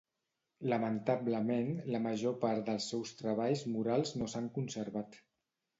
[0.71, 5.25] Lamentablement, la major part dels seus treballs murals no s'han conservat.